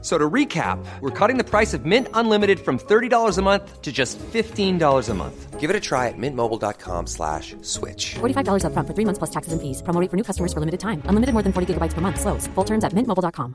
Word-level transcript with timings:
So 0.00 0.16
to 0.16 0.30
recap, 0.30 0.78
we're 1.00 1.10
cutting 1.10 1.38
the 1.38 1.44
price 1.44 1.74
of 1.74 1.84
Mint 1.84 2.06
Unlimited 2.14 2.60
from 2.60 2.78
$30 2.78 3.36
a 3.36 3.42
month 3.42 3.82
to 3.82 3.90
just 3.90 4.16
$15 4.32 5.08
a 5.08 5.14
month. 5.14 5.58
Give 5.58 5.70
it 5.70 5.74
a 5.74 5.80
try 5.80 6.06
at 6.06 6.14
mintmobile.com 6.16 7.08
slash 7.08 7.56
switch. 7.62 8.14
$45 8.20 8.62
upfront 8.62 8.86
for 8.86 8.94
three 8.94 9.04
months 9.04 9.18
plus 9.18 9.30
taxes 9.30 9.52
and 9.52 9.60
fees. 9.60 9.82
Promo 9.82 10.00
rate 10.00 10.08
for 10.08 10.16
new 10.16 10.22
customers 10.22 10.52
for 10.52 10.60
limited 10.60 10.78
time. 10.78 11.02
Unlimited 11.06 11.32
more 11.34 11.42
than 11.42 11.52
40 11.52 11.74
gigabytes 11.74 11.94
per 11.94 12.00
month. 12.00 12.20
Slows. 12.20 12.46
Full 12.54 12.64
terms 12.64 12.84
at 12.84 12.92
mintmobile.com. 12.92 13.54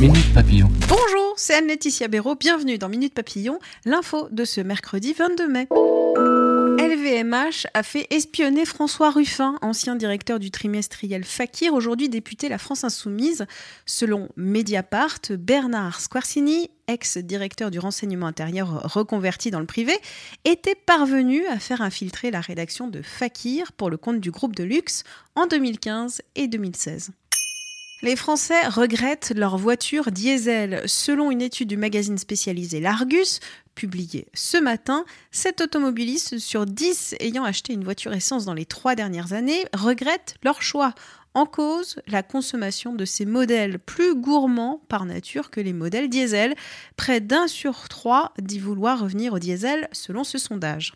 Minute 0.00 0.34
Papillon. 0.34 0.68
Bonjour, 0.88 1.34
c'est 1.36 1.54
Anne-Laetitia 1.54 2.08
Béraud. 2.08 2.34
Bienvenue 2.34 2.78
dans 2.78 2.88
Minute 2.88 3.14
Papillon, 3.14 3.58
l'info 3.84 4.28
de 4.30 4.44
ce 4.44 4.60
mercredi 4.60 5.12
22 5.12 5.48
mai. 5.48 5.68
LVMH 6.84 7.66
a 7.72 7.82
fait 7.82 8.06
espionner 8.10 8.66
François 8.66 9.10
Ruffin, 9.10 9.56
ancien 9.62 9.96
directeur 9.96 10.38
du 10.38 10.50
trimestriel 10.50 11.24
Fakir, 11.24 11.72
aujourd'hui 11.72 12.10
député 12.10 12.50
La 12.50 12.58
France 12.58 12.84
Insoumise. 12.84 13.46
Selon 13.86 14.28
Mediapart, 14.36 15.20
Bernard 15.30 16.00
Squarcini, 16.00 16.70
ex-directeur 16.86 17.70
du 17.70 17.78
renseignement 17.78 18.26
intérieur 18.26 18.92
reconverti 18.92 19.50
dans 19.50 19.60
le 19.60 19.66
privé, 19.66 19.94
était 20.44 20.74
parvenu 20.74 21.46
à 21.46 21.58
faire 21.58 21.80
infiltrer 21.80 22.30
la 22.30 22.42
rédaction 22.42 22.86
de 22.86 23.00
Fakir 23.00 23.72
pour 23.72 23.88
le 23.88 23.96
compte 23.96 24.20
du 24.20 24.30
groupe 24.30 24.54
de 24.54 24.64
luxe 24.64 25.04
en 25.36 25.46
2015 25.46 26.20
et 26.36 26.48
2016. 26.48 27.12
Les 28.04 28.16
Français 28.16 28.68
regrettent 28.68 29.32
leur 29.34 29.56
voiture 29.56 30.10
diesel. 30.10 30.82
Selon 30.84 31.30
une 31.30 31.40
étude 31.40 31.68
du 31.68 31.78
magazine 31.78 32.18
spécialisé 32.18 32.78
L'Argus, 32.78 33.40
publiée 33.74 34.26
ce 34.34 34.58
matin, 34.58 35.06
7 35.30 35.62
automobilistes 35.62 36.36
sur 36.36 36.66
10 36.66 37.14
ayant 37.20 37.44
acheté 37.44 37.72
une 37.72 37.82
voiture 37.82 38.12
essence 38.12 38.44
dans 38.44 38.52
les 38.52 38.66
trois 38.66 38.94
dernières 38.94 39.32
années 39.32 39.64
regrettent 39.72 40.34
leur 40.44 40.60
choix. 40.60 40.92
En 41.32 41.46
cause, 41.46 41.98
la 42.06 42.22
consommation 42.22 42.94
de 42.94 43.06
ces 43.06 43.24
modèles 43.24 43.78
plus 43.78 44.14
gourmands 44.14 44.82
par 44.88 45.06
nature 45.06 45.48
que 45.50 45.62
les 45.62 45.72
modèles 45.72 46.10
diesel. 46.10 46.56
Près 46.96 47.20
d'un 47.20 47.46
sur 47.46 47.88
trois 47.88 48.34
dit 48.38 48.58
vouloir 48.58 49.00
revenir 49.00 49.32
au 49.32 49.38
diesel 49.38 49.88
selon 49.92 50.24
ce 50.24 50.36
sondage. 50.36 50.92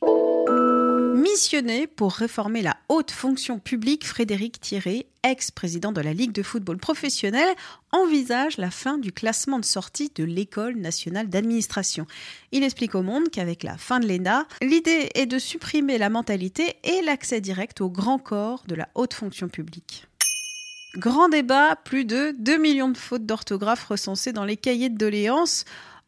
Missionné 1.18 1.88
pour 1.88 2.12
réformer 2.12 2.62
la 2.62 2.76
haute 2.88 3.10
fonction 3.10 3.58
publique, 3.58 4.06
Frédéric 4.06 4.60
Thierry, 4.60 5.04
ex-président 5.24 5.90
de 5.90 6.00
la 6.00 6.12
Ligue 6.12 6.30
de 6.30 6.44
football 6.44 6.78
professionnel, 6.78 7.48
envisage 7.90 8.56
la 8.56 8.70
fin 8.70 8.98
du 8.98 9.10
classement 9.10 9.58
de 9.58 9.64
sortie 9.64 10.12
de 10.14 10.22
l'École 10.22 10.76
nationale 10.76 11.28
d'administration. 11.28 12.06
Il 12.52 12.62
explique 12.62 12.94
au 12.94 13.02
monde 13.02 13.30
qu'avec 13.32 13.64
la 13.64 13.76
fin 13.76 13.98
de 13.98 14.06
l'ENA, 14.06 14.46
l'idée 14.62 15.08
est 15.16 15.26
de 15.26 15.40
supprimer 15.40 15.98
la 15.98 16.08
mentalité 16.08 16.76
et 16.84 17.02
l'accès 17.02 17.40
direct 17.40 17.80
au 17.80 17.90
grand 17.90 18.20
corps 18.20 18.62
de 18.68 18.76
la 18.76 18.88
haute 18.94 19.14
fonction 19.14 19.48
publique. 19.48 20.06
Grand 20.96 21.28
débat, 21.28 21.74
plus 21.74 22.04
de 22.04 22.34
2 22.38 22.58
millions 22.58 22.90
de 22.90 22.96
fautes 22.96 23.26
d'orthographe 23.26 23.84
recensées 23.86 24.32
dans 24.32 24.44
les 24.44 24.56
cahiers 24.56 24.88
de 24.88 24.96
doléances. 24.96 25.64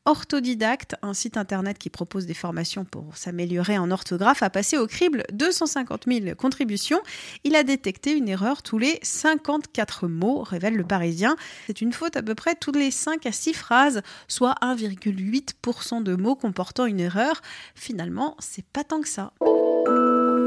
Orthodidacte, 0.06 0.97
un 1.03 1.12
site 1.12 1.37
internet 1.37 1.79
qui 1.79 1.91
propose 1.91 2.25
des 2.25 2.34
formations 2.34 2.84
pour 2.84 3.17
s'améliorer 3.17 3.77
en 3.77 3.91
orthographe, 3.91 4.43
a 4.43 4.48
passé 4.48 4.79
au 4.79 4.87
crible 4.87 5.25
250 5.33 6.05
000 6.06 6.34
contributions. 6.37 7.01
Il 7.45 7.55
a 7.55 7.62
détecté 7.62 8.12
une 8.12 8.28
erreur 8.28 8.62
tous 8.62 8.78
les 8.78 8.98
54 9.03 10.09
mots, 10.09 10.43
révèle 10.43 10.75
le 10.75 10.84
Parisien. 10.84 11.37
C'est 11.67 11.83
une 11.83 11.93
faute 11.93 12.17
à 12.17 12.23
peu 12.23 12.34
près 12.34 12.55
tous 12.55 12.73
les 12.73 12.91
5 12.91 13.27
à 13.27 13.33
6 13.33 13.53
phrases, 13.53 14.03
soit 14.27 14.55
1,8% 14.62 16.03
de 16.03 16.17
mots 16.17 16.34
comportant 16.34 16.87
une 16.87 17.00
erreur. 17.00 17.43
Finalement, 17.75 18.37
c'est 18.38 18.65
pas 18.65 18.84
tant 18.84 19.03
que 19.03 19.09
ça. 19.09 19.32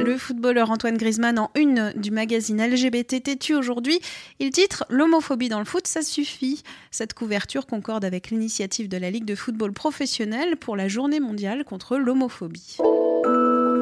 Le 0.03 0.17
footballeur 0.17 0.69
Antoine 0.69 0.97
Griezmann 0.97 1.39
en 1.39 1.49
une 1.55 1.93
du 1.95 2.11
magazine 2.11 2.61
LGBT 2.61 3.23
têtu 3.23 3.55
aujourd'hui, 3.55 4.01
il 4.39 4.49
titre 4.49 4.85
L'homophobie 4.89 5.47
dans 5.47 5.59
le 5.59 5.65
foot, 5.65 5.87
ça 5.87 6.01
suffit. 6.01 6.61
Cette 6.91 7.13
couverture 7.13 7.65
concorde 7.65 8.03
avec 8.03 8.29
l'initiative 8.29 8.89
de 8.89 8.97
la 8.97 9.09
Ligue 9.09 9.23
de 9.23 9.35
football 9.35 9.71
professionnel 9.71 10.57
pour 10.57 10.75
la 10.75 10.89
journée 10.89 11.21
mondiale 11.21 11.63
contre 11.63 11.95
l'homophobie. 11.95 12.77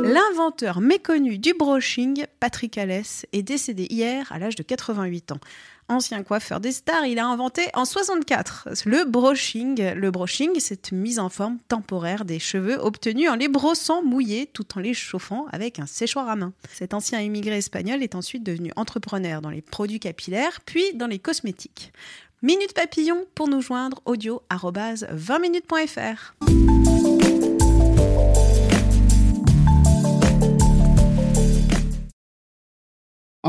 L'inventeur 0.03 0.81
méconnu 0.81 1.37
du 1.37 1.53
brushing, 1.53 2.25
Patrick 2.39 2.77
Alès, 2.77 3.25
est 3.33 3.43
décédé 3.43 3.85
hier 3.89 4.31
à 4.31 4.39
l'âge 4.39 4.55
de 4.55 4.63
88 4.63 5.33
ans. 5.33 5.39
Ancien 5.89 6.23
coiffeur 6.23 6.59
des 6.59 6.71
stars, 6.71 7.05
il 7.05 7.19
a 7.19 7.27
inventé 7.27 7.67
en 7.73 7.85
64 7.85 8.69
le 8.85 9.05
brushing. 9.05 9.93
Le 9.93 10.09
brushing, 10.09 10.59
cette 10.59 10.91
mise 10.91 11.19
en 11.19 11.29
forme 11.29 11.59
temporaire 11.67 12.25
des 12.25 12.39
cheveux 12.39 12.79
obtenus 12.79 13.29
en 13.29 13.35
les 13.35 13.47
brossant 13.47 14.01
mouillés 14.01 14.47
tout 14.47 14.65
en 14.75 14.79
les 14.79 14.93
chauffant 14.93 15.45
avec 15.51 15.79
un 15.79 15.85
séchoir 15.85 16.29
à 16.29 16.35
main. 16.35 16.53
Cet 16.73 16.93
ancien 16.93 17.19
immigré 17.19 17.57
espagnol 17.57 18.01
est 18.01 18.15
ensuite 18.15 18.43
devenu 18.43 18.71
entrepreneur 18.75 19.41
dans 19.41 19.49
les 19.49 19.61
produits 19.61 19.99
capillaires 19.99 20.61
puis 20.65 20.93
dans 20.95 21.07
les 21.07 21.19
cosmétiques. 21.19 21.91
Minute 22.41 22.73
Papillon 22.73 23.25
pour 23.35 23.47
nous 23.47 23.61
joindre 23.61 24.01
audio 24.05 24.41
20minutes.fr. 24.49 26.33